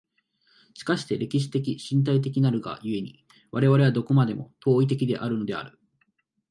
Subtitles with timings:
[0.73, 5.77] しかして歴史的身体的なるが故に、我々はどこまでも当為的であるのである。